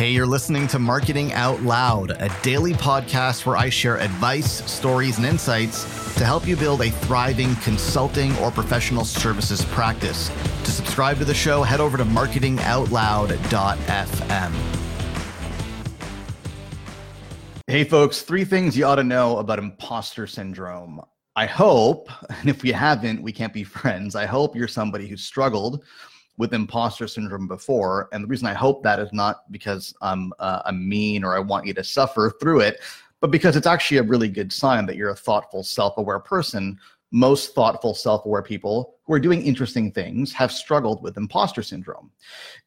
[0.00, 5.18] Hey, you're listening to Marketing Out Loud, a daily podcast where I share advice, stories,
[5.18, 5.84] and insights
[6.14, 10.30] to help you build a thriving consulting or professional services practice.
[10.64, 14.52] To subscribe to the show, head over to marketingoutloud.fm.
[17.66, 21.02] Hey, folks, three things you ought to know about imposter syndrome.
[21.36, 24.14] I hope, and if we haven't, we can't be friends.
[24.14, 25.84] I hope you're somebody who struggled
[26.40, 28.08] with imposter syndrome before.
[28.12, 31.38] And the reason I hope that is not because I'm, uh, I'm mean or I
[31.38, 32.80] want you to suffer through it,
[33.20, 36.80] but because it's actually a really good sign that you're a thoughtful, self aware person.
[37.12, 42.10] Most thoughtful, self aware people who are doing interesting things have struggled with imposter syndrome.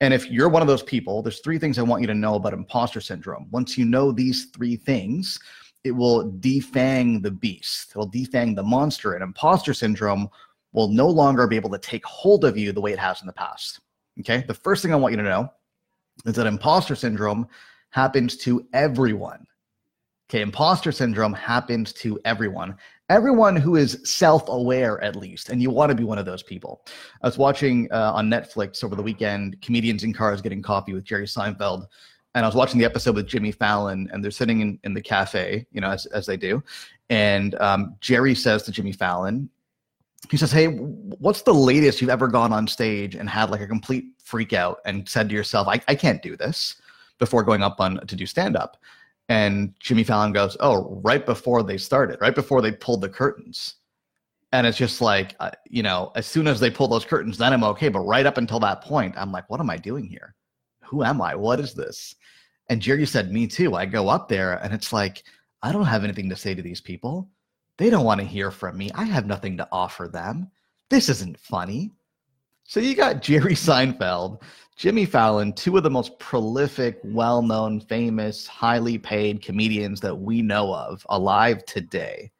[0.00, 2.34] And if you're one of those people, there's three things I want you to know
[2.34, 3.46] about imposter syndrome.
[3.52, 5.38] Once you know these three things,
[5.84, 9.12] it will defang the beast, it'll defang the monster.
[9.12, 10.28] And imposter syndrome
[10.72, 13.26] will no longer be able to take hold of you the way it has in
[13.26, 13.80] the past.
[14.20, 14.44] Okay.
[14.46, 15.52] The first thing I want you to know
[16.26, 17.46] is that imposter syndrome
[17.90, 19.46] happens to everyone.
[20.28, 20.42] Okay.
[20.42, 22.76] Imposter syndrome happens to everyone.
[23.08, 25.48] Everyone who is self aware, at least.
[25.48, 26.86] And you want to be one of those people.
[27.22, 31.04] I was watching uh, on Netflix over the weekend Comedians in Cars Getting Coffee with
[31.04, 31.86] Jerry Seinfeld.
[32.36, 35.02] And I was watching the episode with Jimmy Fallon, and they're sitting in, in the
[35.02, 36.62] cafe, you know, as, as they do.
[37.08, 39.50] And um, Jerry says to Jimmy Fallon,
[40.28, 43.66] he says, Hey, what's the latest you've ever gone on stage and had like a
[43.66, 46.76] complete freak out and said to yourself, I, I can't do this
[47.18, 48.76] before going up on to do stand up?
[49.28, 53.76] And Jimmy Fallon goes, Oh, right before they started, right before they pulled the curtains.
[54.52, 57.52] And it's just like, uh, you know, as soon as they pull those curtains, then
[57.52, 57.88] I'm okay.
[57.88, 60.34] But right up until that point, I'm like, what am I doing here?
[60.82, 61.36] Who am I?
[61.36, 62.16] What is this?
[62.68, 63.74] And Jerry said, Me too.
[63.74, 65.22] I go up there and it's like,
[65.62, 67.28] I don't have anything to say to these people
[67.80, 68.90] they don't want to hear from me.
[68.94, 70.50] I have nothing to offer them.
[70.90, 71.90] This isn't funny.
[72.62, 74.42] So you got Jerry Seinfeld,
[74.76, 80.42] Jimmy Fallon, two of the most prolific, well known, famous, highly paid comedians that we
[80.42, 82.30] know of alive today.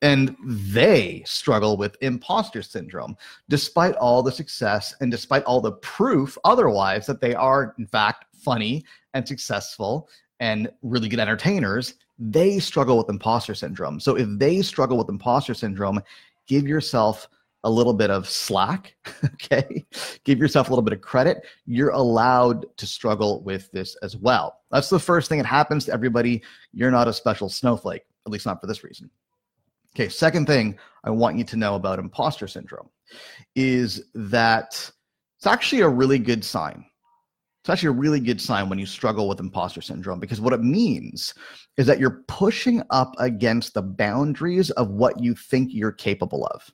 [0.00, 3.16] And they struggle with imposter syndrome,
[3.48, 8.26] despite all the success and despite all the proof otherwise that they are, in fact,
[8.32, 10.08] funny and successful
[10.38, 14.00] and really good entertainers they struggle with imposter syndrome.
[14.00, 16.00] So if they struggle with imposter syndrome,
[16.46, 17.28] give yourself
[17.64, 18.94] a little bit of slack,
[19.24, 19.84] okay?
[20.24, 21.44] Give yourself a little bit of credit.
[21.66, 24.60] You're allowed to struggle with this as well.
[24.70, 26.42] That's the first thing that happens to everybody.
[26.72, 29.10] You're not a special snowflake, at least not for this reason.
[29.94, 32.88] Okay, second thing I want you to know about imposter syndrome
[33.54, 34.90] is that
[35.38, 36.84] it's actually a really good sign
[37.66, 40.62] it's actually a really good sign when you struggle with imposter syndrome because what it
[40.62, 41.34] means
[41.76, 46.70] is that you're pushing up against the boundaries of what you think you're capable of.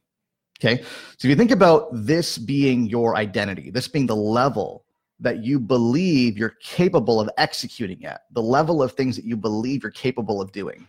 [0.60, 0.82] Okay.
[0.82, 4.84] So if you think about this being your identity, this being the level
[5.18, 9.82] that you believe you're capable of executing at, the level of things that you believe
[9.82, 10.86] you're capable of doing.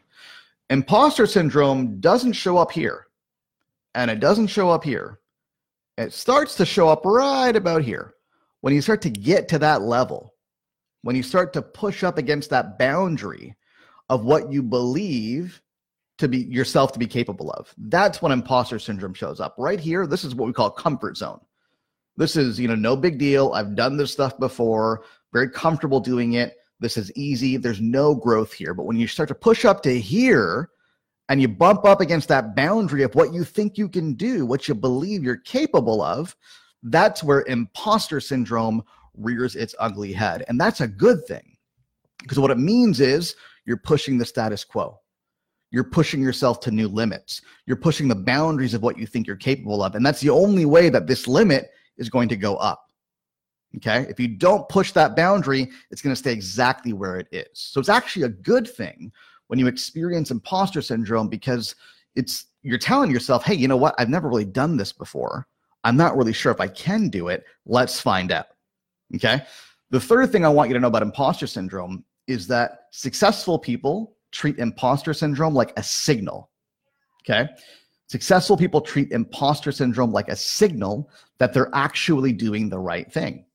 [0.69, 3.07] Imposter syndrome doesn't show up here
[3.95, 5.21] and it doesn't show up here.
[5.97, 8.15] It starts to show up right about here
[8.63, 10.33] when you start to get to that level,
[11.01, 13.53] when you start to push up against that boundary
[14.07, 15.61] of what you believe
[16.17, 19.53] to be yourself to be capable of, that's when imposter syndrome shows up.
[19.57, 21.41] Right here, this is what we call comfort zone.
[22.15, 23.51] This is, you know, no big deal.
[23.51, 25.03] I've done this stuff before,
[25.33, 26.55] very comfortable doing it.
[26.79, 27.57] This is easy.
[27.57, 28.73] There's no growth here.
[28.73, 30.69] But when you start to push up to here,
[31.27, 34.69] and you bump up against that boundary of what you think you can do, what
[34.69, 36.33] you believe you're capable of,
[36.83, 38.83] that's where imposter syndrome
[39.15, 40.43] rears its ugly head.
[40.47, 41.57] And that's a good thing
[42.19, 43.35] because what it means is
[43.65, 44.99] you're pushing the status quo.
[45.71, 47.41] You're pushing yourself to new limits.
[47.65, 49.95] You're pushing the boundaries of what you think you're capable of.
[49.95, 52.91] And that's the only way that this limit is going to go up.
[53.77, 54.05] Okay.
[54.07, 57.47] If you don't push that boundary, it's going to stay exactly where it is.
[57.53, 59.11] So it's actually a good thing
[59.47, 61.75] when you experience imposter syndrome because
[62.15, 63.95] it's you're telling yourself, hey, you know what?
[63.97, 65.47] I've never really done this before.
[65.83, 67.43] I'm not really sure if I can do it.
[67.65, 68.47] Let's find out.
[69.15, 69.41] Okay.
[69.89, 74.15] The third thing I want you to know about imposter syndrome is that successful people
[74.31, 76.49] treat imposter syndrome like a signal.
[77.21, 77.49] Okay.
[78.07, 83.45] Successful people treat imposter syndrome like a signal that they're actually doing the right thing.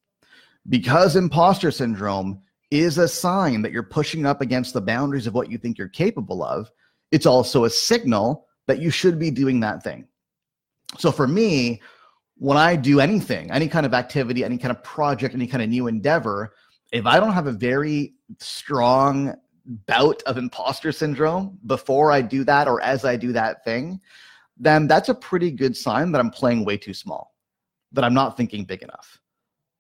[0.69, 5.51] Because imposter syndrome is a sign that you're pushing up against the boundaries of what
[5.51, 6.71] you think you're capable of,
[7.11, 10.07] it's also a signal that you should be doing that thing.
[10.99, 11.81] So for me,
[12.39, 15.69] when I do anything, any kind of activity, any kind of project, any kind of
[15.69, 16.55] new endeavor,
[16.93, 19.35] if I don't have a very strong
[19.87, 24.01] bout of imposter syndrome before I do that or as I do that thing,
[24.57, 27.35] then that's a pretty good sign that I'm playing way too small,
[27.93, 29.21] that I'm not thinking big enough.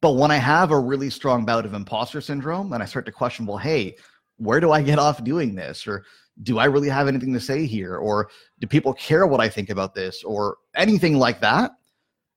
[0.00, 3.12] But when I have a really strong bout of imposter syndrome and I start to
[3.12, 3.96] question, well, hey,
[4.37, 5.87] where do I get off doing this?
[5.87, 6.05] Or
[6.43, 7.96] do I really have anything to say here?
[7.96, 10.22] Or do people care what I think about this?
[10.22, 11.72] Or anything like that?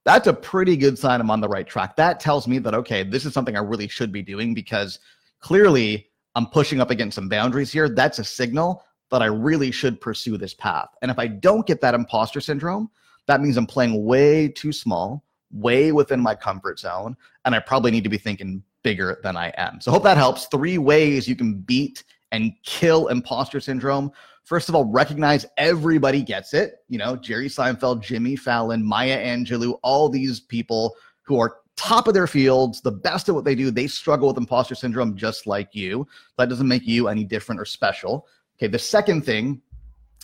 [0.04, 1.96] That's a pretty good sign I'm on the right track.
[1.96, 4.98] That tells me that, okay, this is something I really should be doing because
[5.40, 7.88] clearly I'm pushing up against some boundaries here.
[7.88, 10.88] That's a signal that I really should pursue this path.
[11.02, 12.90] And if I don't get that imposter syndrome,
[13.26, 17.90] that means I'm playing way too small, way within my comfort zone, and I probably
[17.90, 19.80] need to be thinking bigger than I am.
[19.80, 20.46] So, hope that helps.
[20.46, 22.02] Three ways you can beat
[22.32, 24.10] and kill imposter syndrome.
[24.44, 26.84] First of all, recognize everybody gets it.
[26.88, 32.14] You know, Jerry Seinfeld, Jimmy Fallon, Maya Angelou, all these people who are top of
[32.14, 35.74] their fields, the best at what they do, they struggle with imposter syndrome just like
[35.74, 36.06] you.
[36.38, 38.26] That doesn't make you any different or special.
[38.56, 39.62] Okay, the second thing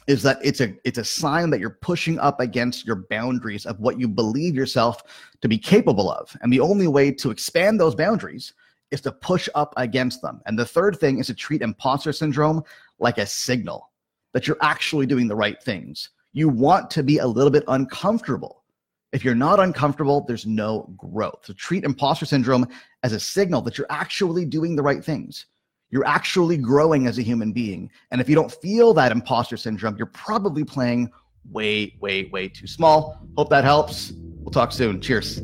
[0.07, 3.79] is that it's a it's a sign that you're pushing up against your boundaries of
[3.79, 5.03] what you believe yourself
[5.41, 6.35] to be capable of.
[6.41, 8.55] And the only way to expand those boundaries
[8.91, 10.41] is to push up against them.
[10.47, 12.63] And the third thing is to treat imposter syndrome
[12.99, 13.88] like a signal
[14.33, 16.11] that you're actually doing the right things.
[16.33, 18.65] You want to be a little bit uncomfortable.
[19.13, 21.41] If you're not uncomfortable, there's no growth.
[21.43, 22.69] So treat imposter syndrome
[23.03, 25.47] as a signal that you're actually doing the right things.
[25.91, 27.91] You're actually growing as a human being.
[28.11, 31.11] And if you don't feel that imposter syndrome, you're probably playing
[31.51, 33.27] way, way, way too small.
[33.39, 34.13] Hope that helps.
[34.41, 35.01] We'll talk soon.
[35.01, 35.41] Cheers.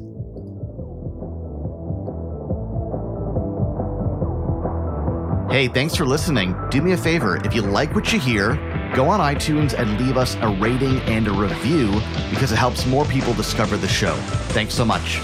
[5.51, 6.57] Hey, thanks for listening.
[6.71, 8.57] Do me a favor if you like what you hear,
[8.95, 11.91] go on iTunes and leave us a rating and a review
[12.31, 14.15] because it helps more people discover the show.
[14.53, 15.21] Thanks so much.